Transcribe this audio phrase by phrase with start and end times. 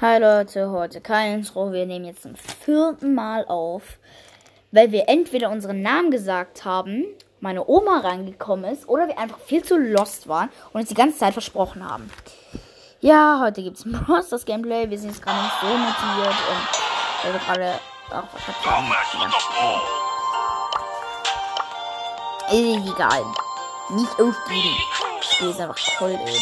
[0.00, 1.72] Hi Leute, heute kein Intro.
[1.72, 3.98] Wir nehmen jetzt zum vierten Mal auf,
[4.70, 7.04] weil wir entweder unseren Namen gesagt haben,
[7.40, 11.18] meine Oma reingekommen ist oder wir einfach viel zu lost waren und uns die ganze
[11.18, 12.08] Zeit versprochen haben.
[13.00, 13.84] Ja, heute gibt's
[14.30, 14.88] das Gameplay.
[14.88, 16.36] Wir sind jetzt gerade nicht so motiviert
[17.24, 17.74] und wir gerade
[18.12, 18.64] auch verkackt.
[22.52, 23.24] Egal.
[23.96, 24.76] Nicht aufgeben.
[25.40, 26.38] Die ist einfach Cold, ey.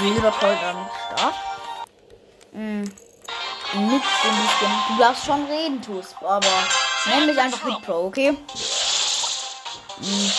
[0.00, 1.49] Silbercold am Start.
[2.52, 2.82] Mm.
[2.82, 4.70] Nix in die Skin.
[4.88, 6.46] Du darfst schon reden, tust, aber
[7.06, 8.32] nenn mich einfach Hit Pro, okay?
[9.98, 10.30] Mm.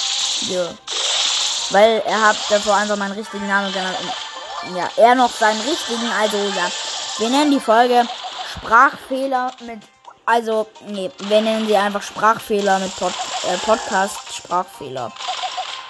[0.49, 0.69] Ja.
[1.69, 3.97] Weil er hat davor einfach meinen richtigen Namen genannt.
[4.75, 6.69] Ja, er noch seinen richtigen, also ja.
[7.17, 8.05] Wir nennen die Folge
[8.51, 9.79] Sprachfehler mit.
[10.25, 15.11] Also, nee, wir nennen sie einfach Sprachfehler mit Pod, äh, Podcast Sprachfehler.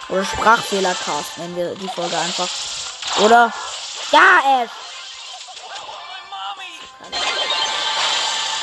[0.10, 2.50] Oder Sprachfehlercast nennen wir die Folge einfach.
[3.24, 3.52] Oder?
[4.12, 4.81] Ja, Ash!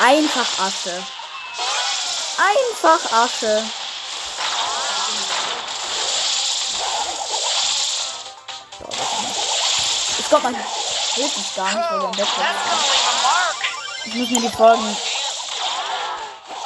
[0.01, 1.03] Einfach Asche.
[2.39, 3.65] Einfach Asche.
[10.19, 10.55] Ich glaube, man
[11.15, 12.29] hilft uns gar nicht, weil sind.
[14.05, 14.97] Ich muss mir die Folgen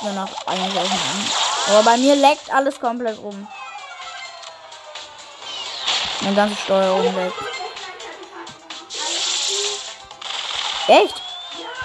[0.02, 1.33] nur noch aufnehmen.
[1.69, 3.48] Aber bei mir leckt alles komplett rum.
[6.20, 7.33] Meine ganze Steuerung weg.
[10.89, 11.22] Echt?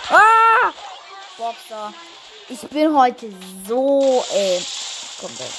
[0.09, 0.73] Ah!
[1.37, 1.93] Boxer.
[2.49, 3.31] Ich bin heute
[3.67, 4.65] so, ey.
[5.19, 5.51] Komplett.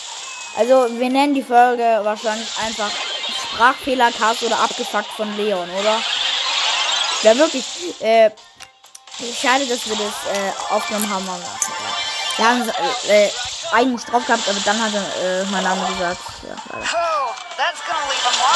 [0.56, 2.90] Also, wir nennen die Folge wahrscheinlich einfach
[3.52, 6.00] Sprachfehlercast oder abgefuckt von Leon, oder?
[7.22, 7.64] Ja, wirklich.
[8.00, 8.30] Äh,
[9.40, 11.26] schade, dass wir das äh, aufgenommen haben.
[12.36, 12.68] Wir haben
[13.08, 13.30] äh,
[13.72, 16.20] eigentlich drauf gehabt, aber dann hat äh, mein Name gesagt.
[16.48, 16.56] Ja,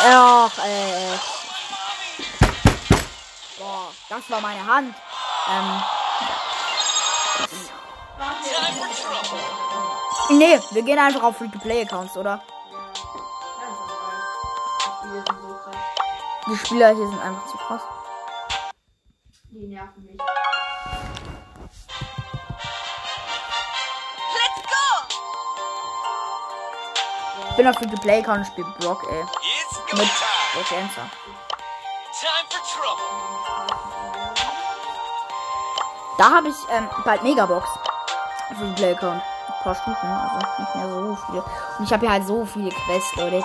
[0.04, 1.18] Ach, äh.
[3.58, 4.94] Boah, das war meine Hand.
[5.48, 5.82] Ähm.
[10.30, 12.42] Nee, wir gehen einfach auf Free-to-Play-Accounts, oder?
[16.46, 17.82] Die Spieler hier sind einfach zu krass.
[19.50, 20.18] Die nerven mich.
[24.34, 24.84] Let's go!
[27.50, 29.20] Ich bin auf Free-to-Play-Account und spiele Brock, ey.
[29.20, 30.52] It's go Mit time!
[30.54, 31.10] Brock Dancer.
[32.20, 33.02] Time for trouble!
[36.18, 37.68] Da habe ich ähm, bald Megabox.
[38.54, 39.22] Free-to-Play-Account.
[39.22, 41.44] Ein paar Stufen, also nicht mehr so viele.
[41.78, 43.44] Und ich habe hier halt so viele Quests, Leute.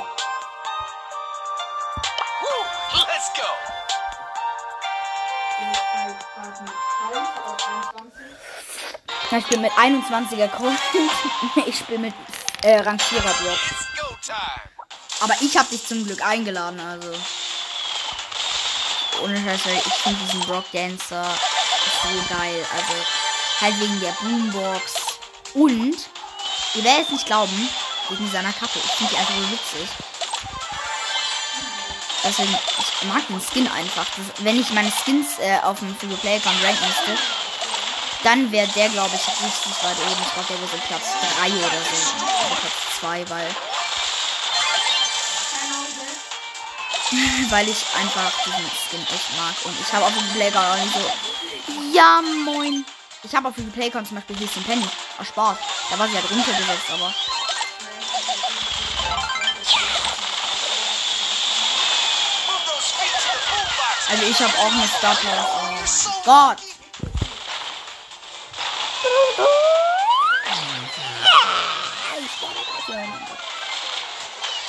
[9.29, 10.77] Ja, Ich spiele mit 21er Cold.
[11.65, 12.13] ich spiele mit
[12.61, 13.59] äh, Rang 4er Block.
[15.19, 17.11] Aber ich habe dich zum Glück eingeladen, also.
[19.23, 21.25] Ohne Scheiße, ich finde diesen Brock Dancer
[22.03, 22.65] so geil.
[22.73, 22.93] Also,
[23.61, 24.96] halt wegen der Boombox.
[25.53, 25.95] Und,
[26.75, 27.69] ihr werdet es nicht glauben,
[28.09, 28.79] wegen seiner Kappe.
[28.83, 29.89] Ich finde die einfach so witzig.
[32.23, 34.05] Deswegen, ich mag den Skin einfach.
[34.17, 37.17] Das, wenn ich meine Skins äh, auf dem Free-to-Play-Account ranken müsste,
[38.23, 40.21] dann wäre der, glaube ich, richtig weit oben.
[40.21, 41.05] Ich glaube, der wäre so Platz
[41.39, 42.25] 3 oder so.
[42.25, 43.55] Oder Platz 2, weil.
[47.49, 49.55] weil ich einfach diesen Skin echt mag.
[49.63, 51.11] Und ich habe auf dem Playground auch nicht so.
[51.93, 52.85] Ja, moin.
[53.29, 54.87] Ich habe auf dem Playground zum Beispiel Hilson Penny.
[55.19, 55.57] Aus Spaß.
[55.89, 57.13] Da war sie halt runtergesetzt, aber.
[64.09, 65.45] Also ich habe auch eine Star Power.
[66.07, 66.57] Oh Gott.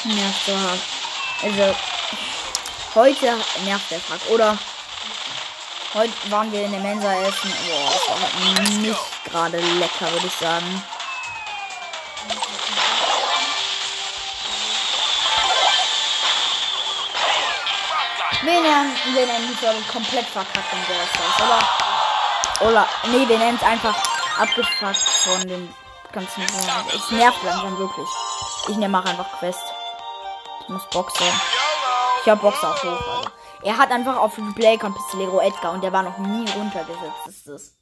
[0.02, 0.80] Nervt so hart.
[1.42, 1.76] Also,
[2.96, 4.58] heute nervt der Tag, oder?
[5.94, 7.50] Heute waren wir in der Mensa essen.
[7.66, 10.82] Boah, das war halt nicht gerade lecker, würde ich sagen.
[18.43, 22.69] Wir nennen, wir nennen die Folge komplett verkackt der Stars, oder?
[22.69, 23.96] Oder, nee, wir nennen es einfach
[24.38, 25.75] abgefuckt von den
[26.12, 26.88] ganzen Sachen.
[26.94, 28.08] Ich nerv langsam wirklich.
[28.69, 29.64] Ich nehme einfach Quest.
[30.61, 31.32] Ich muss Boxer.
[32.23, 33.38] Ich hab Boxer auch hoch, Alter.
[33.62, 37.26] Er hat einfach auf dem Play kommt Pistolero Edgar und der war noch nie runtergesetzt,
[37.26, 37.72] ist das.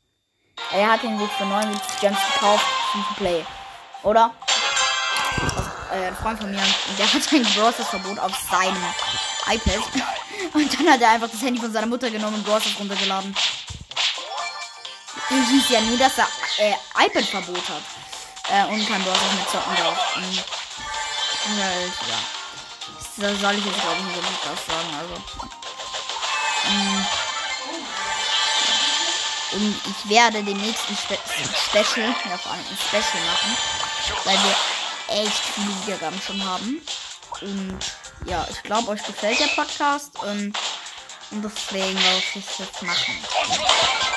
[0.72, 3.46] Er hat den Weg für 79 Gems gekauft, Free to Play.
[4.02, 4.32] Oder?
[5.92, 6.62] Äh, ein Freund von mir,
[6.98, 8.76] der hat ein Browsers Verbot auf seinem
[9.52, 9.82] iPad.
[10.54, 13.36] Und dann hat er einfach das Handy von seiner Mutter genommen und Browsers runtergeladen.
[15.30, 17.82] Den hieß ja nur, dass er äh, iPad-Verbot hat.
[18.48, 20.16] Äh, und kein Browser mehr zocken darf.
[20.16, 22.18] Und, und halt, ja.
[23.18, 25.55] Das soll ich jetzt glaube ich nicht so gut das sagen, also.
[29.52, 31.18] Und ich werde den nächsten Spe
[31.68, 33.56] Special, ja vor allem ein Special machen,
[34.24, 36.82] weil wir echt viele Wiedergaben schon haben.
[37.40, 37.78] Und
[38.26, 40.12] ja, ich glaube, euch gefällt der Podcast.
[40.26, 40.52] Ähm,
[41.30, 43.14] und deswegen werde ich das jetzt machen.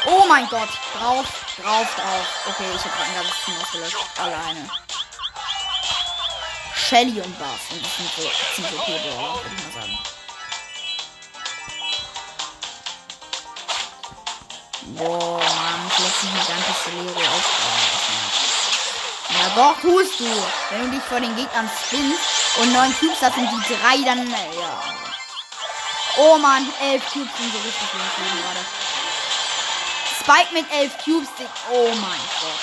[0.05, 1.25] Oh mein Gott, drauf,
[1.61, 2.27] drauf, drauf.
[2.47, 3.97] Okay, ich habe ein ganzes Team ausgelöscht.
[4.17, 4.69] Alleine.
[6.75, 7.61] Shelly und Bass.
[7.71, 9.88] Und das sind so ziemlich okay, würde ich mal sagen.
[14.97, 18.29] Boah, Mann, ich lässt mich mit deinem Pistolero aufbauen.
[19.29, 20.25] Ja, doch, tust du.
[20.71, 22.19] Wenn du dich vor den Gegnern spinnst
[22.57, 24.81] und neun Cubes, das sind die drei, dann, äh, ja.
[26.17, 28.65] Oh Mann, elf Cubes sind so richtig wenig gerade.
[30.19, 31.29] Spike mit elf Cubes,
[31.71, 32.59] oh mein Gott.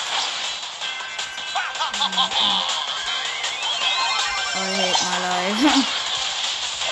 [4.53, 5.85] Oh, hate my life.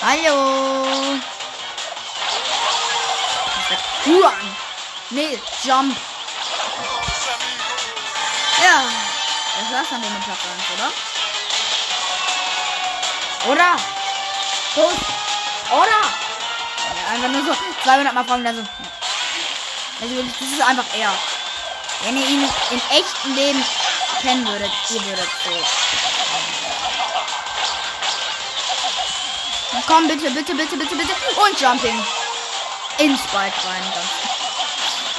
[0.00, 1.20] Hallo.
[3.68, 4.65] Was
[5.10, 5.96] Nee, Jump.
[8.62, 8.82] Ja.
[9.58, 10.90] Das war's dann mit dem Platz 1, oder?
[13.52, 13.76] Oder?
[14.74, 14.98] Gut.
[15.70, 16.00] Oder?
[17.10, 17.52] Einfach nur so
[17.84, 18.62] 200 Mal fragen, dann so.
[20.02, 21.12] Also, das ist einfach er.
[22.02, 23.64] Wenn ihr ihn im echten Leben
[24.20, 25.50] kennen würdet, ihr würdet so.
[29.86, 31.14] Komm, bitte, bitte, bitte, bitte, bitte.
[31.36, 32.04] Und Jumping.
[32.98, 33.82] In Spike rein.
[33.94, 34.35] Ganz.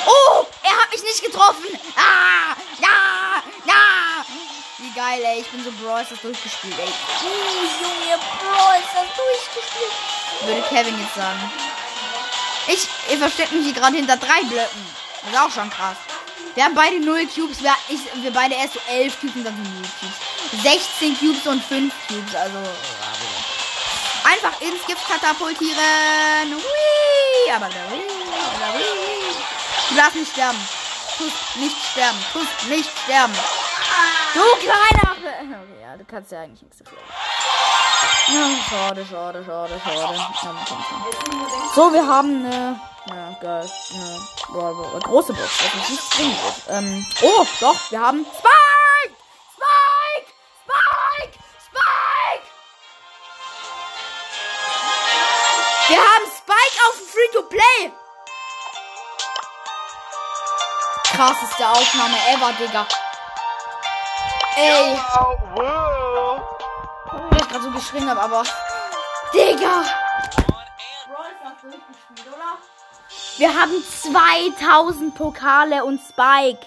[0.07, 1.65] Oh, er hat mich nicht getroffen.
[1.97, 4.25] Ah, ja, ja.
[4.77, 5.41] Wie geil, ey.
[5.41, 6.87] Ich bin so Brawl das durchgespielt, ey.
[6.87, 9.91] Uh, Junge, Brawl das durchgespielt.
[10.45, 11.51] Würde Kevin jetzt sagen.
[12.67, 14.85] Ich, ihr versteckt mich hier gerade hinter drei Blöcken.
[15.23, 15.97] Das ist auch schon krass.
[16.55, 17.61] Wir haben beide 0 Cubes.
[17.61, 20.63] Wir, ich, wir beide erst so 11 Cubes und dann 0 Cubes.
[20.63, 22.35] 16 Cubes und 5 Cubes.
[22.35, 22.57] Also,
[24.23, 26.53] einfach ins Gift katapultieren.
[26.53, 28.01] Hui, aber da, hui,
[29.89, 30.57] Du darfst nicht sterben.
[31.17, 32.17] Tust nicht sterben.
[32.33, 33.33] Tust nicht sterben.
[34.33, 35.11] Du kleiner.
[35.11, 36.97] Okay, ja, du kannst ja eigentlich nichts dafür.
[38.27, 40.19] Ja, schade, schade, schade, schade.
[41.73, 42.79] So, wir haben eine.
[43.07, 43.69] Ja, geil.
[44.53, 45.57] Eine, große Box.
[45.57, 46.37] Das ist nicht zwingend.
[46.69, 49.15] Ähm, oh, doch, wir haben Spike!
[49.55, 50.27] Spike!
[50.65, 51.39] Spike!
[51.65, 52.47] Spike!
[55.87, 58.06] Wir haben Spike auf dem Free-to-Play!
[61.17, 62.85] Krasseste Aufnahme ever, Digga.
[64.55, 64.93] Ey.
[67.39, 68.43] Ich gerade so geschrien habe, aber.
[69.33, 69.83] Digga!
[73.37, 76.59] Wir haben 2000 Pokale und Spike.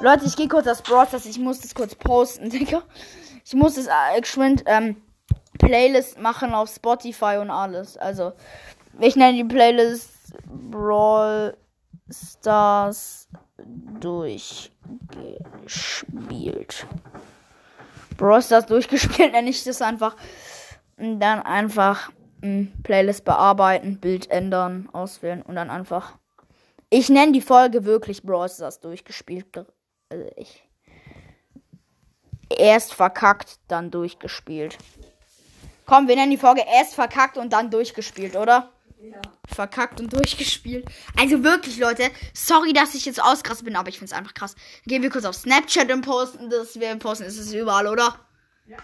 [0.00, 1.24] Leute, ich gehe kurz Brawl Stars.
[1.24, 2.82] Ich muss das kurz posten, Digga.
[3.42, 5.02] Ich muss das äh, geschwind ähm,
[5.58, 7.96] Playlist machen auf Spotify und alles.
[7.96, 8.34] Also,
[9.00, 10.10] ich nenne die Playlist
[10.44, 11.56] Brawl
[12.10, 13.28] Stars
[14.00, 16.86] durchgespielt.
[18.16, 20.16] Brawl Stars durchgespielt nenne ich das einfach.
[20.96, 22.10] Und dann einfach
[22.42, 26.16] mh, Playlist bearbeiten, Bild ändern, auswählen und dann einfach.
[26.90, 29.46] Ich nenne die Folge wirklich Brawl Stars durchgespielt.
[30.08, 30.68] Also ich.
[32.50, 34.78] Erst verkackt, dann durchgespielt.
[35.86, 38.70] Komm, wir nennen die Folge erst verkackt und dann durchgespielt, oder?
[39.10, 39.20] Ja.
[39.46, 40.86] Verkackt und durchgespielt.
[41.18, 42.10] Also wirklich, Leute.
[42.32, 44.56] Sorry, dass ich jetzt auskrass bin, aber ich finde es einfach krass.
[44.86, 46.78] Gehen wir kurz auf Snapchat und posten das.
[46.78, 48.18] Wir posten ist es überall, oder?
[48.66, 48.78] Ja.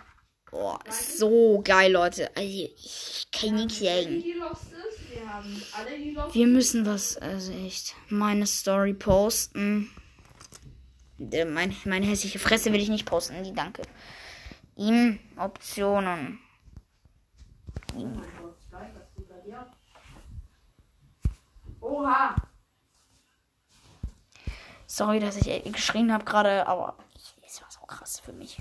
[0.50, 2.28] Boah, so geil, Leute.
[2.36, 4.22] Also, ich kann nichts sagen.
[6.32, 9.90] Wir müssen was, also echt, meine Story posten.
[11.18, 13.82] Meine, meine hässliche Fresse will ich nicht posten, die danke.
[14.76, 16.40] Ihm Optionen.
[17.96, 18.22] Ihm.
[21.80, 22.34] Oha.
[24.86, 26.96] Sorry, dass ich geschrien habe gerade, aber
[27.46, 28.60] es war so krass für mich.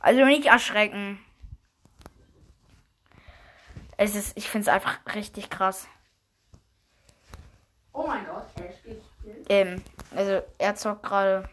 [0.00, 1.18] Also nicht erschrecken.
[3.96, 5.86] Es ist, ich finde es einfach richtig krass.
[7.92, 9.02] Oh mein Gott, er spielt.
[9.48, 9.82] Ähm,
[10.14, 11.48] also er zockt gerade.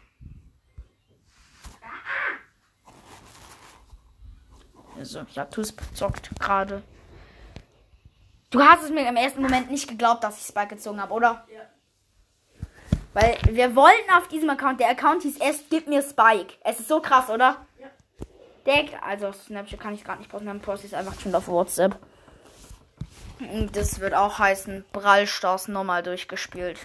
[4.96, 6.82] Also, ja, Tus zockt gerade.
[8.50, 11.46] Du hast es mir im ersten Moment nicht geglaubt, dass ich Spike gezogen habe, oder?
[11.52, 11.60] Ja.
[13.12, 16.54] Weil wir wollten auf diesem Account, der Account hieß erst Gib mir Spike.
[16.64, 17.66] Es ist so krass, oder?
[17.78, 17.88] Ja.
[18.64, 21.48] Der, also Snapchat kann ich gerade nicht posten, dann poste ich es einfach schon auf
[21.48, 21.98] WhatsApp.
[23.40, 26.78] Und das wird auch heißen, Brallstars nochmal durchgespielt.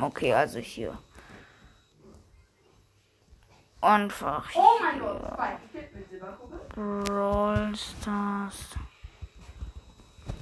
[0.00, 0.96] Okay, also hier.
[3.86, 4.50] Einfach.
[4.56, 5.22] Oh mein Gott.
[6.74, 8.56] Brawl Stars.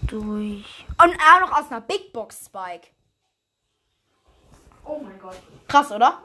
[0.02, 0.86] Durch.
[1.02, 2.88] Und auch noch aus einer Big Box Spike.
[4.82, 5.36] Oh mein Gott.
[5.68, 6.22] Krass, oder?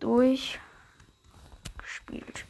[0.00, 0.58] Durch.
[1.78, 2.44] Gespielt.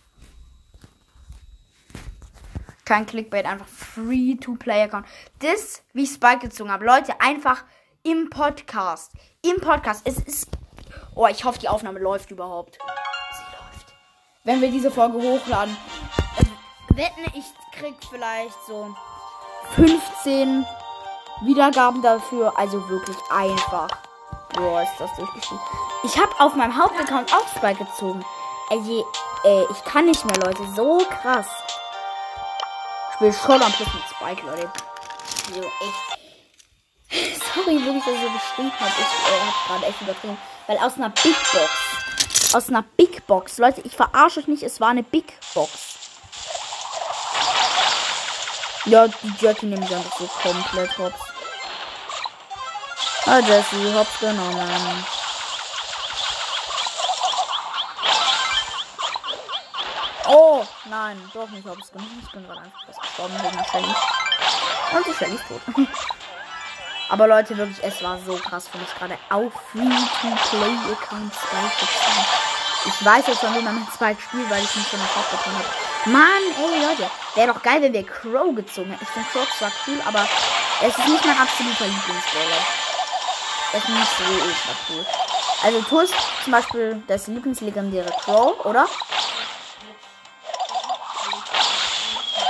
[2.86, 5.06] Kein Clickbait, einfach Free-to-Play-Account.
[5.40, 6.86] Das, wie ich Spike gezogen habe.
[6.86, 7.64] Leute, einfach
[8.02, 9.12] im Podcast.
[9.42, 10.06] Im Podcast.
[10.06, 10.59] Es ist.
[11.22, 12.78] Oh, ich hoffe, die Aufnahme läuft überhaupt.
[12.78, 13.92] Sie läuft.
[14.44, 15.76] Wenn wir diese Folge hochladen.
[16.38, 17.44] Äh, wetten, ich
[17.78, 18.96] krieg vielleicht so
[19.76, 20.64] 15
[21.42, 22.54] Wiedergaben dafür.
[22.56, 23.88] Also wirklich einfach.
[24.54, 25.60] Boah, ist das durchgespielt.
[26.04, 28.24] Ich habe auf meinem Hauptaccount auch Spike gezogen.
[28.70, 29.04] Ey,
[29.44, 30.62] ey, ich kann nicht mehr, Leute.
[30.74, 31.48] So krass.
[33.10, 34.70] Ich spiele Showdown plus mit Spike, Leute.
[35.52, 37.42] So, echt.
[37.54, 38.92] Sorry, wirklich, dass ich so geschrieben habe.
[38.98, 40.38] Ich äh, hab gerade echt übertrieben.
[40.70, 42.54] Weil aus einer Big Box.
[42.54, 43.58] Aus einer Big Box.
[43.58, 44.62] Leute, ich verarsche euch nicht.
[44.62, 45.72] Es war eine Big Box.
[48.84, 51.20] Ja, die Jackie nehme ich einfach so komplett hops.
[53.26, 55.04] Ah, Jesse, hops genommen.
[60.28, 62.22] Oh, nein, doch nicht hops genommen.
[62.24, 63.94] Ich bin gerade einfach gestorben wegen der Shelly.
[64.96, 65.88] Und die Shelly ist tot.
[67.10, 72.24] Aber Leute, wirklich, es war so krass für mich gerade auf Free-to-Play-Account Spike gezogen.
[72.86, 75.58] Ich weiß jetzt schon, wie man mit Spike spielt, weil ich ihn schon auf bekommen
[75.58, 75.68] habe.
[76.06, 79.02] Mann, ey Leute, wäre doch geil, wenn wir Crow gezogen hätten.
[79.02, 80.26] Ich finde Crow zwar cool, aber
[80.82, 82.62] es ist nicht mein absoluter Lieblingsbrawler.
[83.72, 85.06] Es ist nicht so ultra cool.
[85.64, 86.14] Also Toast
[86.44, 88.88] zum Beispiel das Lieblingslegendäre Crow, oder?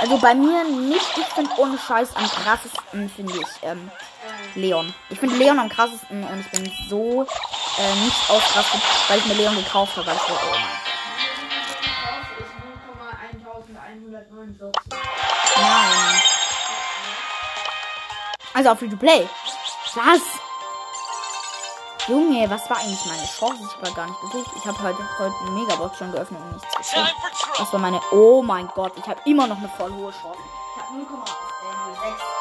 [0.01, 3.91] Also bei mir nicht, ich finde ohne Scheiß am krassesten, finde ich, ähm,
[4.55, 4.93] Leon.
[5.09, 7.23] Ich finde Leon am krassesten und ich bin so
[7.77, 10.07] äh, nicht ausgerastet, weil ich mir Leon gekauft habe.
[10.07, 10.81] Weil ich so, oh mein.
[12.39, 12.51] ist
[14.59, 14.71] 0,1149.
[15.57, 16.21] Nein.
[18.53, 19.27] Also auf Free to Play.
[19.95, 20.21] Was?
[22.07, 23.63] Junge, was war eigentlich meine Chance?
[23.63, 24.49] Ich war gar nicht geguckt.
[24.57, 27.11] Ich habe heute, heute eine Megabox schon geöffnet und nichts trouble.
[27.57, 28.01] Das war meine.
[28.11, 30.39] Oh mein Gott, ich habe immer noch eine voll hohe Chance.
[30.75, 32.40] Ich habe 0,06.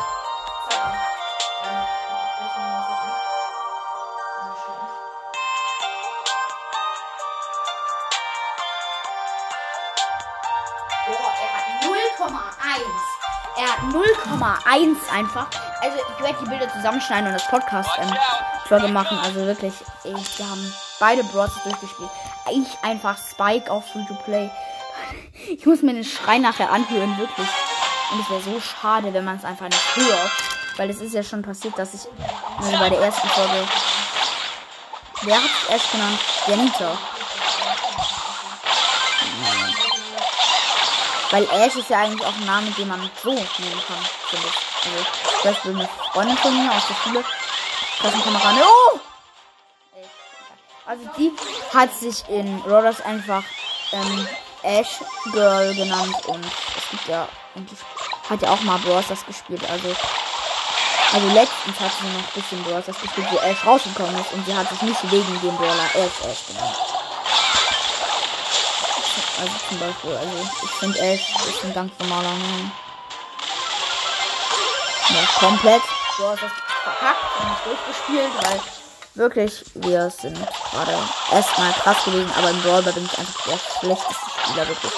[13.61, 15.47] Er hat 0,1 einfach.
[15.83, 18.09] Also ich werde die Bilder zusammenschneiden und das Podcast ähm,
[18.67, 19.19] Folge machen.
[19.23, 22.09] Also wirklich, ich, wir haben beide Bros durchgespielt.
[22.53, 24.51] Ich einfach Spike auf Free to Play.
[25.49, 27.49] Ich muss mir den Schrei nachher anhören, wirklich.
[28.13, 30.31] Und es wäre so schade, wenn man es einfach nicht hört.
[30.77, 32.01] Weil es ist ja schon passiert, dass ich
[32.59, 33.67] also bei der ersten Folge.
[35.23, 36.19] Wer hat es erst genannt?
[36.47, 36.99] Janita.
[41.31, 43.47] Weil Ash ist ja eigentlich auch ein Name, den man so nehmen
[43.87, 44.71] kann, finde ich.
[44.87, 45.05] Also,
[45.43, 47.25] zum Beispiel eine Freundin von mir aus der Schule,
[48.01, 49.01] Klassenkameradin, oh!
[50.87, 51.33] Also die
[51.73, 53.45] hat sich in Rollers einfach
[53.93, 54.27] ähm,
[54.63, 54.99] Ash
[55.33, 57.77] Girl genannt und es gibt ja, und die
[58.29, 59.05] hat ja auch mal Bros.
[59.09, 59.95] das gespielt, also
[61.13, 64.55] also letztens hat sie noch ein bisschen das gespielt, wo Ash rausgekommen ist und sie
[64.55, 66.90] hat sich nicht wegen dem Brawler Ash Ash genannt.
[69.41, 72.71] Also zum Beispiel, also ich finde Ash ist ein ganz normaler Name.
[75.09, 75.83] Ja, komplett.
[76.19, 76.51] Du hast das
[76.83, 78.61] verkackt und durchgespielt, weil
[79.15, 80.39] wirklich, wir sind
[80.71, 80.99] gerade
[81.33, 84.93] erstmal krass gewesen, aber im Brawler bin ich einfach der schlechteste Spieler, wirklich.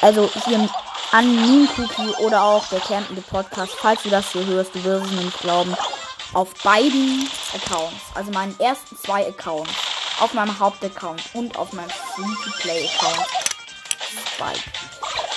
[0.00, 0.68] Also hier
[1.12, 5.06] an Mean Cookie oder auch der campende Podcast, falls du das hier hörst, du wirst
[5.06, 5.76] es mir nicht glauben,
[6.32, 9.70] auf beiden Accounts, also meinen ersten zwei Accounts,
[10.20, 13.26] auf meinem Hauptaccount und auf meinem Free-to-Play-Account.
[14.34, 14.70] Spike.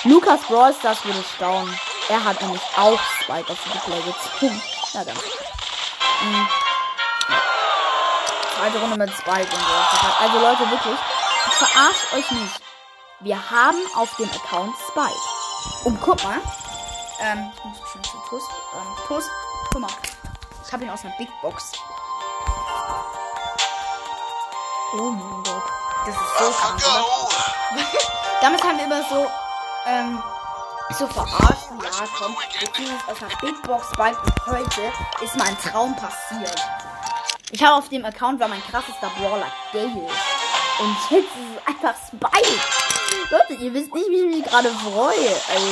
[0.04, 1.78] Lukas Brawl Stars würde staunen.
[2.08, 4.62] Er hat nämlich auch Spike auf Free-to-Play gezogen.
[4.94, 5.16] Na dann.
[5.16, 6.48] Mhm.
[8.56, 10.08] Zweite Runde mit Spike und so.
[10.20, 10.98] Also Leute, wirklich,
[11.46, 12.60] ich verarsche euch nicht.
[13.20, 15.84] Wir haben auf dem Account Spike.
[15.84, 16.40] Und guck mal.
[17.20, 18.42] Ähm, ich muss schon zu Tuss.
[18.74, 19.24] Ähm, Tuss,
[19.72, 19.90] guck mal.
[20.64, 21.72] Ich habe ihn aus einer Big Box.
[24.92, 25.62] Oh mein Gott.
[26.06, 27.28] Das ist so krank, go.
[28.40, 29.30] Damals haben wir immer so,
[29.86, 30.22] ähm,
[30.98, 31.68] so verarscht.
[31.82, 34.92] Ja, komm, wir ziehen uns aus einer Big Box Spike und heute
[35.22, 36.58] ist mein Traum passiert.
[37.50, 40.08] Ich habe auf dem Account war mein krassester Brawler Gale.
[40.78, 42.60] Und jetzt ist es einfach Spike.
[43.30, 45.36] Leute, ihr wisst nicht, wie ich mich gerade freue.
[45.52, 45.66] Also,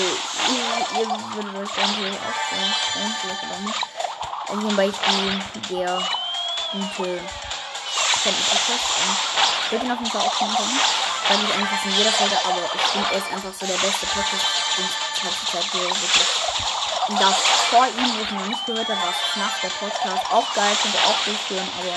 [0.50, 3.80] ihr, ihr würdet euch dann hier auch freuen, vielleicht aber nicht.
[4.48, 6.02] Also zum Beispiel der
[6.72, 7.20] gute
[8.26, 8.88] kennt mich das fest.
[9.66, 12.62] Ich würde ihn auf jeden Fall auch sage ich eigentlich fast in jeder Folge, aber
[12.74, 16.30] ich finde, er ist einfach so der beste Podcast, den ich zur Zeit höre, wirklich.
[17.08, 17.34] Und das
[17.70, 20.32] vor ihm, wo ich noch nicht gehört habe, war nach der Podcast.
[20.32, 21.94] Auch geil, könnte auch durchführen, aber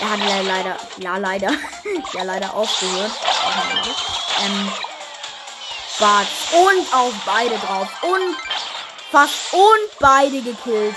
[0.00, 1.50] er hat ja leider, ja leider,
[2.14, 3.12] ja leider aufgehört.
[4.44, 4.72] Ähm,
[5.98, 8.36] Bart und auf beide drauf und
[9.10, 10.96] fast und beide gekillt.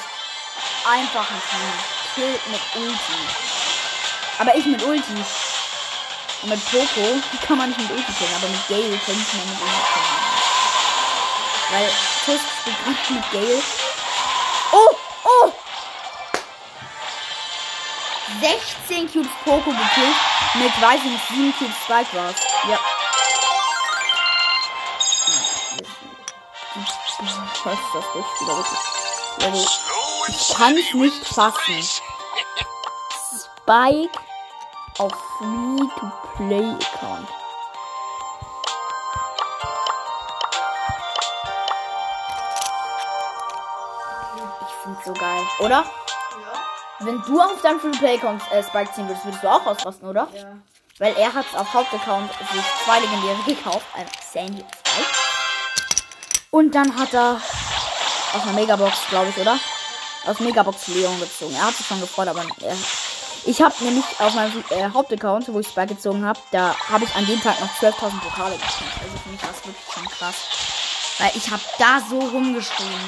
[0.86, 2.00] Einfach ein.
[2.15, 3.49] Kill mit Ulti.
[4.39, 5.13] Aber ich mit Ulti.
[6.41, 9.62] Und mit Poco kann man nicht mit Ulti killen, aber mit Gale könnte man mit
[9.62, 10.29] Ulti killen.
[11.72, 11.89] Weil
[12.25, 13.62] Tusk spielt gerade mit Gale.
[14.72, 15.51] Oh, oh!
[18.39, 20.15] 16 Cubes Poco gekillt.
[20.55, 22.36] Mit, weiß ich nicht, 7 Cubes Spike war's.
[22.69, 22.79] Ja.
[27.65, 28.79] Was ist das Durchspieler wirklich?
[29.39, 29.60] Level.
[29.60, 31.84] Slow and Ich kann's nicht fassen.
[33.38, 34.28] Spike
[35.00, 37.27] auf Free-to-Play-Account.
[44.62, 45.70] Ich find's so geil, oder?
[45.70, 45.86] Ja.
[47.00, 50.27] Wenn du auf deinem Free-to-Play-Account äh, Spike ziehen würdest, würdest du auch ausrasten, oder?
[50.34, 50.58] Ja.
[51.00, 55.08] Weil er hat auf Hauptaccount sich zwei Legendäre gekauft, ein Sandy und Spike.
[56.51, 57.39] Und dann hat er
[58.34, 59.58] aus einer Megabox, glaube ich, oder?
[60.25, 61.56] Aus Megabox Leon gezogen.
[61.56, 62.75] Er hat sich schon gefreut, aber er,
[63.50, 67.15] ich habe nämlich auf meinem äh, Hauptaccount, wo ich Spike gezogen habe, da habe ich
[67.15, 68.94] an dem Tag noch 12.000 Pokale gekriegt.
[69.01, 70.36] Also für mich war es wirklich schon krass.
[71.18, 73.01] Weil ich habe da so rumgeschrien.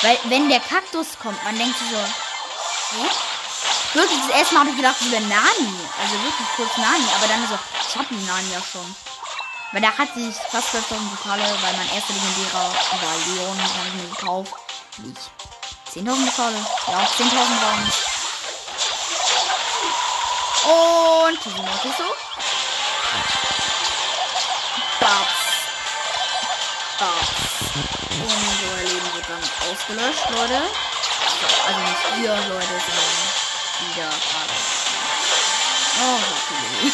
[0.00, 1.96] Weil wenn der Kaktus kommt, man denkt sich so,
[2.96, 3.06] hä?
[3.92, 5.76] Wirklich, das erste Mal habe ich gedacht, wäre Nani.
[6.00, 7.04] Also wirklich kurz Nani.
[7.18, 8.96] Aber dann so, ich habe Nani ja schon.
[9.72, 10.80] Weil da hat sich fast 12.000
[11.16, 14.54] Pokale, weil mein erster Legendärer war Leon, den habe ich mir gekauft.
[15.04, 15.55] Ich?
[15.96, 16.56] 10.000 Pokale?
[16.88, 17.92] Ja, 10.000 waren.
[20.68, 21.88] Und Kizimoto.
[25.00, 25.40] Babs.
[26.98, 27.30] Babs.
[28.20, 30.60] Unser Leben wird dann ausgelöscht, Leute.
[31.66, 33.16] Also nicht ihr, Leute, sondern
[33.80, 34.56] wieder gerade.
[35.98, 36.92] Oh, okay.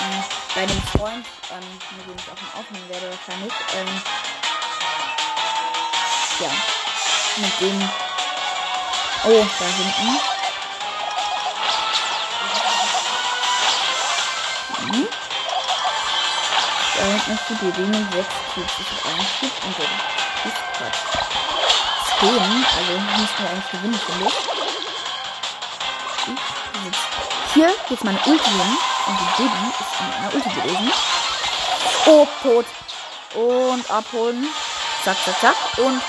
[0.00, 0.24] ähm,
[0.54, 4.02] Bei dem Freund, ähm, mit dem ich auch mal aufnehmen werde wahrscheinlich, ähm,
[6.40, 6.50] ja,
[7.40, 7.90] mit dem,
[9.24, 10.20] oh, da hinten,
[14.86, 15.08] mhm.
[16.96, 18.72] Da hinten ist die Bewegung 6 Cubes.
[18.80, 19.90] Ich habe einen Cube und der
[20.50, 21.02] ist Quatsch.
[22.20, 24.34] 10, also müssten wir eigentlich gewinnen, finde ich.
[27.54, 28.78] Hier geht's meine Ulti hin.
[29.06, 30.92] Und die Baby ist in meiner Ulti gewesen.
[32.06, 32.66] Oh, tot.
[33.34, 34.48] Und abholen.
[35.04, 35.56] Zack, zack, zack.
[35.78, 36.02] Und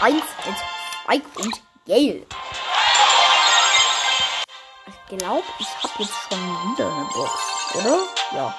[0.00, 0.56] 1 mit
[1.02, 2.26] Spike und Gale.
[4.86, 7.32] Ich glaube, ich habe jetzt schon wieder eine Box,
[7.74, 7.98] oder?
[8.32, 8.54] Ja.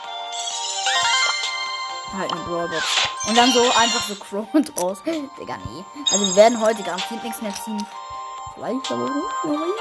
[2.18, 2.84] Halt eine Brawlbox.
[3.28, 5.02] Und dann so einfach so Crow und raus.
[5.06, 5.86] Digga, nee.
[6.12, 7.86] Also wir werden heute garantiert nichts mehr ziehen.
[8.54, 9.74] Vielleicht aber noch nicht.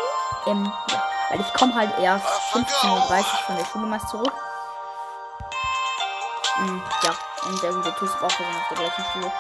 [0.47, 1.03] Ähm, ja.
[1.31, 4.33] Weil ich komme halt erst 15.30 Uhr von der Schule meist zurück.
[6.59, 7.15] Mm, ja.
[7.49, 9.33] Und der gute auch, wir sind auf der gleichen Schule.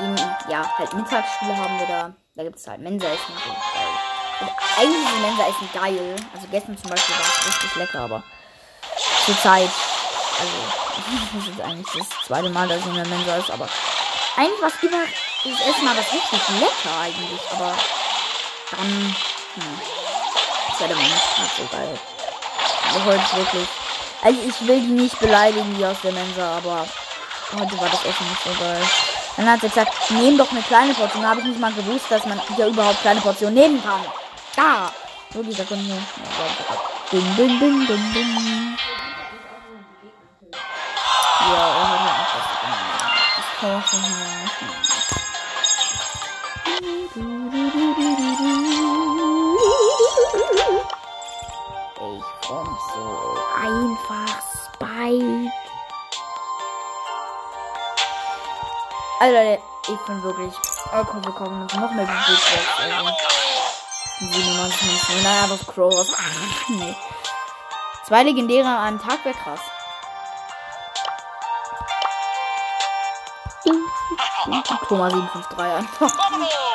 [0.00, 0.16] In,
[0.48, 2.12] ja, halt Mittagsschule haben wir da.
[2.34, 3.34] Da gibt es halt Mensa-Essen.
[3.34, 4.14] und.
[4.40, 6.16] Und eigentlich ist Mensa-Essen geil.
[6.34, 8.22] Also gestern zum Beispiel war es richtig lecker, aber
[9.24, 9.70] zur Zeit.
[10.38, 10.52] Also,
[11.38, 13.68] das ist eigentlich das zweite Mal, dass ich in der Mensa ist, aber
[14.36, 15.04] eigentlich war es immer
[15.44, 17.74] das erste Mal was richtig lecker eigentlich, aber
[18.72, 18.88] dann,
[19.54, 19.80] hm,
[20.68, 21.98] das war Mal nicht so geil.
[22.90, 23.68] Aber heute wirklich,
[24.22, 26.86] also ich will die nicht beleidigen, die aus der Mensa, aber
[27.52, 28.82] heute war das Essen nicht so geil.
[29.36, 31.22] Dann hat sie gesagt, nehm doch eine kleine Portion.
[31.22, 34.00] Da habe ich nicht mal gewusst, dass man hier überhaupt kleine Portionen nehmen kann.
[34.56, 34.92] Da!
[35.30, 35.98] Wirklich, da können wir.
[37.10, 38.78] Ding, ding, ding, ding, ding.
[41.40, 42.34] Ja, hat halt auch
[43.64, 44.43] was genommen.
[59.24, 60.54] Also Leute, ich bin wirklich
[60.90, 62.38] vollkommen willkommen und noch mehr Budget.
[62.78, 63.10] Also
[64.20, 65.22] 97 Münzen.
[65.22, 66.14] Nein, aber Crow.
[66.14, 66.94] Ach, nee.
[68.04, 69.60] Zwei Legendäre an einem Tag wäre krass.
[74.88, 76.12] Thomas 753 einfach.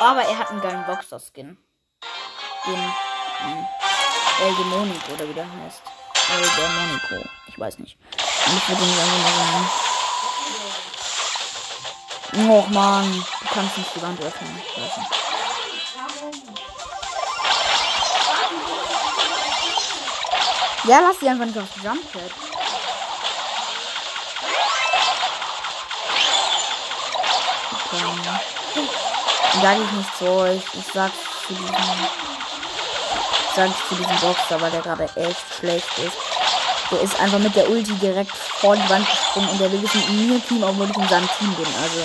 [0.00, 1.56] Aber er hat einen geilen Boxer-Skin.
[2.66, 3.66] Den hm,
[4.42, 5.82] El Demonico oder wie der heißt.
[6.32, 7.30] El Demonico.
[7.46, 7.96] Ich weiß nicht.
[8.16, 9.89] Ich würde ihn einfach mal sagen.
[12.32, 14.62] Och man, du kannst nicht die Wand öffnen.
[14.76, 15.20] Ich nicht.
[20.84, 22.22] Ja, lass die einfach nicht aufs Jump Pad.
[27.84, 28.04] Okay.
[29.60, 31.74] Sag ich nicht so, ich, ich sag's zu diesem.
[31.74, 36.16] Ich sag's zu diesem Boxer, weil der gerade echt schlecht ist.
[36.90, 39.94] Der ist einfach mit der Ulti direkt vor die Wand gesprungen und der will jetzt
[39.94, 41.66] mit mir Team, obwohl ich in seinem Team bin.
[41.66, 42.00] Also.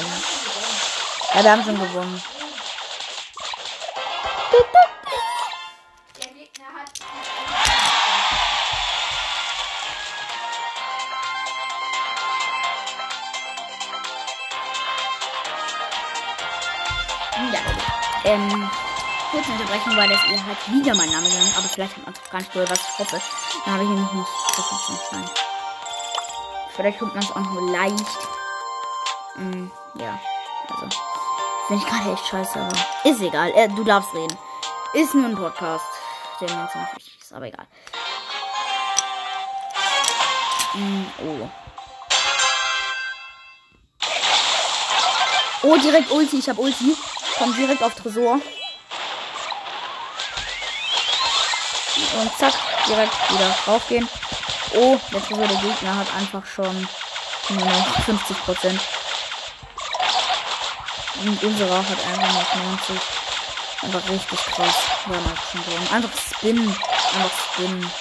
[1.34, 2.22] Ja, wir haben schon gewonnen.
[17.52, 17.60] Ja.
[18.24, 18.70] Ähm,
[19.32, 22.30] kurze Unterbrechung, weil das ihr halt wieder mein Name genannt, aber vielleicht hat man es
[22.32, 23.22] gar nicht gehört, was ich hoffe.
[23.66, 25.55] Dann habe ich nämlich nicht zum Schneiden.
[26.76, 28.18] Vielleicht kommt man es auch nur leicht.
[29.38, 30.20] Mm, ja,
[30.70, 30.90] also.
[31.68, 32.76] Finde ich gerade echt scheiße, aber
[33.10, 33.52] ist egal.
[33.56, 34.38] Äh, du darfst reden.
[34.94, 35.86] Ist nur ein Podcast,
[36.42, 37.66] der mir ziemlich wichtig ist, aber egal.
[40.74, 41.50] Mm, oh.
[45.64, 46.40] Oh, direkt Ulti.
[46.40, 46.96] Ich habe Ulti.
[47.38, 48.40] Kommt direkt auf Tresor.
[52.20, 52.54] Und zack,
[52.88, 54.08] direkt wieder draufgehen.
[54.78, 56.88] Oh, der der Gegner hat einfach schon
[57.50, 58.82] nur noch 50 Prozent.
[61.22, 62.98] Und unserer hat einfach noch 90.
[63.84, 64.76] Einfach richtig krass.
[65.92, 66.58] Einfach Spin.
[66.58, 67.92] Einfach Spin.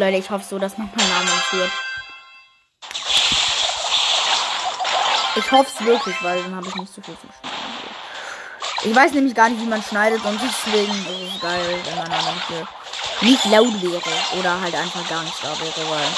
[0.00, 1.70] Leute, ich hoffe so, dass man meinen Namen nicht hört.
[5.36, 7.60] Ich hoffe es wirklich, weil dann habe ich nicht so viel zum Schneiden.
[8.82, 12.08] Ich weiß nämlich gar nicht, wie man schneidet und deswegen ist es geil, wenn mein
[12.08, 12.68] Name nicht, hört.
[13.20, 16.08] nicht laut wäre oder halt einfach gar nicht da wäre, weil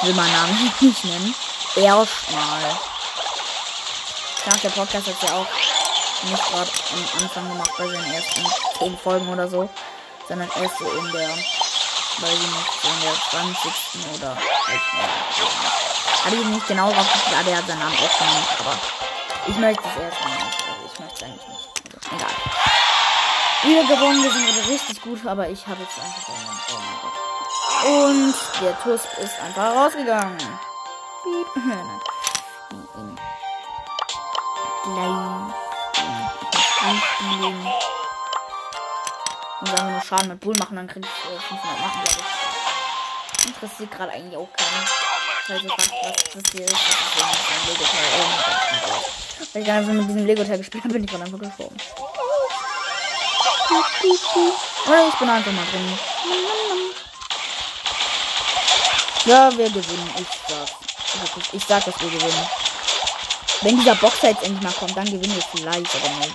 [0.00, 1.34] ich will meinen Namen nicht nennen.
[1.76, 2.78] Erstmal.
[4.46, 5.46] Nach der Podcast hat ja auch
[6.22, 8.46] nicht gerade am Anfang gemacht bei seinen ersten
[8.78, 9.68] 10 Folgen oder so,
[10.26, 11.28] sondern erst so in der,
[12.20, 14.14] weiß ich nicht, in der 20.
[14.14, 15.44] oder halt, ja.
[16.24, 18.74] Habe ich nicht genau rausgefunden, aber er hat seinen Namen auch genannt, aber
[19.46, 21.68] ich möchte es erstmal nicht, also ich möchte es eigentlich nicht.
[21.94, 22.34] Also, egal.
[23.62, 26.60] Wir gewonnen, wir sind gerade richtig gut, aber ich habe jetzt einfach gewonnen.
[26.70, 27.12] Oh mein Gott.
[27.86, 30.38] Und der Tusk ist einfach rausgegangen.
[31.22, 31.46] Piep.
[34.86, 35.54] Nein.
[36.42, 37.99] Gleich anspielen.
[39.60, 42.24] Und wir nur Schaden mit Bull machen, dann krieg ich äh, 500 machen, glaube
[43.40, 43.46] ich.
[43.46, 44.86] Interessiert gerade eigentlich auch keinen.
[45.48, 48.06] Also was, was das hier ist, das ist ein Lego-Teil.
[48.86, 49.02] Oh
[49.52, 51.76] Weil ich so mit diesem Lego-Teil gespielt habe, bin ich gerade einfach gestorben.
[54.86, 55.98] Oder ich bin einfach mal drin.
[59.26, 60.10] Ja, wir gewinnen.
[60.18, 60.68] Ich sag.
[61.36, 62.48] Ich, ich sag, dass wir gewinnen.
[63.62, 66.32] Wenn dieser Boxer jetzt endlich mal kommt, dann gewinnen wir vielleicht, aber nein.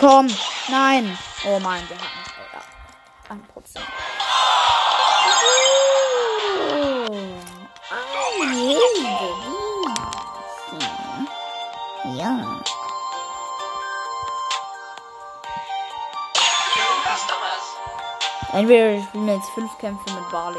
[0.00, 0.28] Komm,
[0.70, 1.18] nein.
[1.44, 2.32] Oh mein, der hat mich.
[2.54, 3.34] Ja.
[3.34, 3.84] 1 Prozent.
[12.16, 12.62] Ja.
[18.54, 20.58] Entweder wir spielen jetzt fünf Kämpfe mit Barley.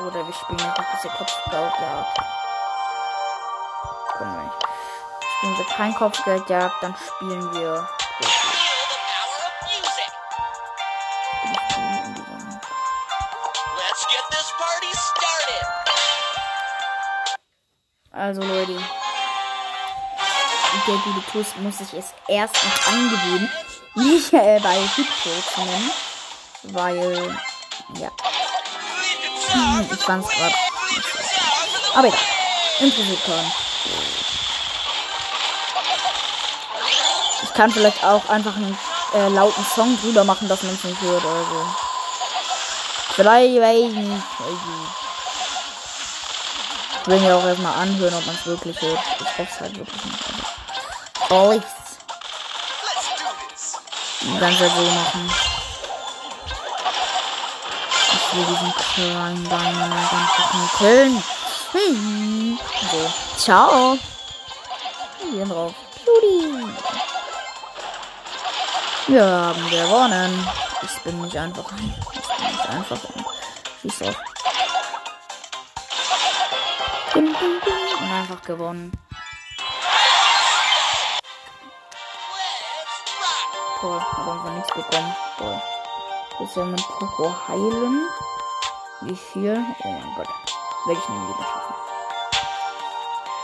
[0.00, 2.18] Oder wir spielen einfach diese Kopfgeldjagd.
[4.14, 4.56] Können wir nicht.
[5.36, 7.88] Spielen wir kein Kopfgeldjagd, dann spielen wir.
[18.16, 18.72] Also Leute.
[20.86, 23.50] Der gute Tuss muss sich es erst noch angewöhnen,
[23.94, 25.90] mich äh, bei Hitpo zu nennen.
[26.62, 27.36] Weil,
[27.98, 28.10] ja,
[29.50, 30.52] Time ich fand's grad.
[30.52, 32.18] of Aber egal.
[32.80, 33.52] Interessiert keinen.
[37.42, 38.78] Ich kann vielleicht auch einfach einen
[39.14, 41.66] äh, lauten Song drüber machen, dass man es nicht hört oder so.
[43.14, 45.05] Vielleicht, weiß ich nicht.
[47.06, 48.98] Ich will mir auch erstmal anhören, ob man es wirklich hört.
[49.20, 50.18] Ich hoffe es halt wirklich nicht.
[51.30, 51.62] Oh, ich
[52.82, 53.74] Let's do this.
[54.22, 55.30] die ganze so machen.
[58.12, 61.22] Ich will diesen kleinen Bein einfach nur killen.
[61.70, 62.58] Hm.
[62.90, 63.12] So.
[63.38, 63.96] Ciao.
[65.30, 65.74] Wir sind drauf.
[66.04, 66.66] Judy.
[69.06, 70.48] Wir haben gewonnen.
[70.82, 71.70] Ich bin nicht einfach.
[71.70, 72.98] Ich bin nicht einfach.
[73.80, 74.35] Schieß auf.
[78.16, 78.92] Einfach gewonnen.
[83.80, 85.16] Toll, hab einfach nichts bekommen.
[85.38, 85.62] Toll.
[86.40, 88.08] Jetzt wir mit Poco heilen.
[89.02, 89.62] Wie viel?
[89.84, 90.28] Oh mein Gott.
[90.86, 91.74] Werde ich nicht wieder schaffen.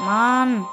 [0.00, 0.66] Mann.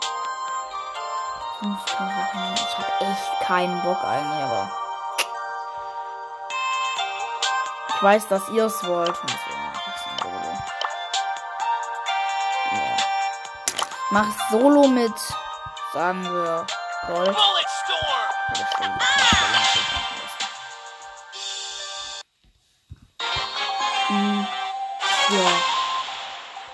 [1.62, 4.71] Ich hab echt keinen Bock eigentlich, aber.
[7.95, 9.19] Ich weiß, dass ihr es wollt.
[14.12, 15.13] Mach Solo mit,
[15.93, 16.65] sagen wir,
[17.08, 17.36] Gold.
[24.08, 24.48] Hm,
[25.30, 25.52] Ja.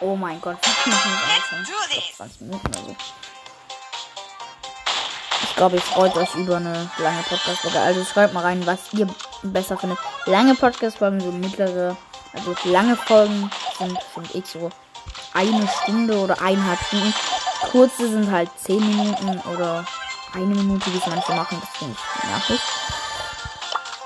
[0.02, 1.38] Oh mein Gott, wie machen wir?
[1.38, 2.96] Ich glaub, 20 Minuten oder so.
[5.44, 7.80] Ich glaube, ihr freut euch über eine lange Podcast-Folge.
[7.80, 9.08] Also schreibt mal rein, was ihr
[9.42, 9.98] besser findet.
[10.26, 11.96] Lange Podcast-Folgen, so mittlere,
[12.34, 14.70] also lange Folgen sind, finde ich, so
[15.36, 17.14] eine Stunde oder eineinhalb Stunden.
[17.72, 19.86] Kurze sind halt 10 Minuten oder
[20.34, 21.62] eine Minute, wie es manche machen.
[21.62, 22.62] Das finde ich nervig.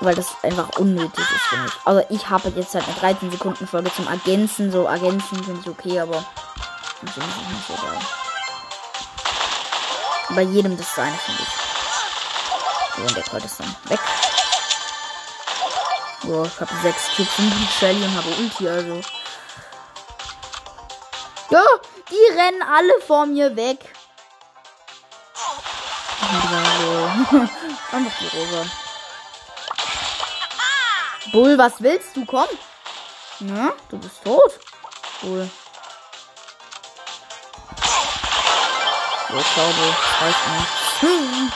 [0.00, 1.72] Weil das einfach unnötig ist, finde ich.
[1.86, 4.72] Also ich habe jetzt halt eine 13 Sekunden Folge zum Ergänzen.
[4.72, 6.24] So ergänzen finde ich okay, aber
[7.02, 7.98] ich nicht so geil.
[10.30, 12.96] Bei jedem das seine, finde ich.
[12.96, 14.00] So, und der Colt ist dann weg.
[16.22, 19.00] So, ich habe 6 Cubes in die Shelly und habe Ulti, also.
[21.50, 21.64] Ja,
[22.08, 23.78] die rennen alle vor mir weg.
[27.90, 28.64] Einfach die Rosa.
[31.32, 32.24] Bull, was willst du?
[32.24, 32.46] Komm.
[33.40, 34.60] Na, du bist tot.
[35.22, 35.50] Bull.
[39.28, 39.86] So, schau du.
[40.20, 40.70] Reicht nicht.
[41.00, 41.52] Hm.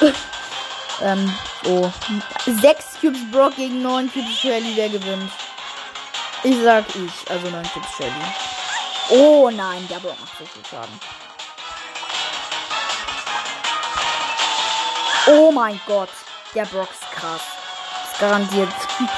[0.00, 0.14] So,
[1.04, 1.90] ähm, oh.
[2.60, 4.72] Sechs Cubes Brock gegen neun Cubes Shelly.
[4.74, 5.30] Wer gewinnt?
[6.42, 7.30] Ich sag ich.
[7.30, 8.12] Also neun Cubes Shelly.
[9.10, 11.00] Oh nein, der Brock macht so viel Schaden.
[15.28, 16.08] Oh mein Gott.
[16.54, 17.42] Der Brock ist krass.
[18.10, 18.72] Ist garantiert.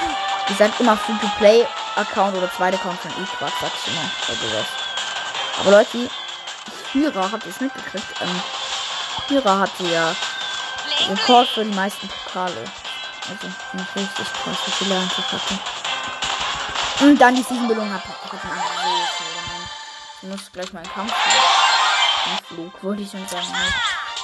[0.51, 4.09] Ich sag immer Free-to-Play-Account oder zweiter Account von Equax, sagst du immer.
[4.27, 4.65] Bei sowas.
[5.59, 6.09] Aber Leute,
[6.91, 8.07] Hyra, habt ihr es mitgekriegt?
[8.19, 8.41] Ähm,
[9.27, 10.15] Hyra hatte ja
[11.07, 12.65] Rekord für die meisten Pokale.
[13.29, 15.59] Also, nicht richtig krass, wie viele einfach hatte.
[17.01, 18.57] Und dann die Season-Belohnung hat, hat man.
[20.21, 21.13] Ich muss gleich mal einen Kampf.
[22.47, 23.47] Flug, wollte ich schon sagen.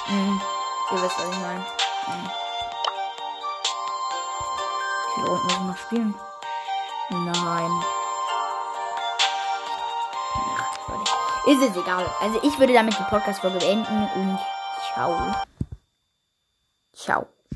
[0.06, 0.40] Hm.
[0.92, 1.66] Ihr wisst, was ich meine.
[2.04, 2.30] Hm.
[5.14, 6.14] Hier unten muss ich noch spielen.
[7.10, 7.84] Nein.
[11.46, 12.04] Ist es egal.
[12.20, 14.38] Also ich würde damit die Podcast-Folge beenden und
[14.92, 15.32] ciao.
[16.96, 17.36] Tchau!